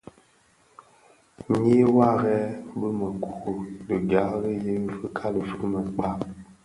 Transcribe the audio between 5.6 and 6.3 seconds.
měkpa.